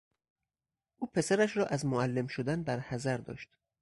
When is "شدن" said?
2.27-2.63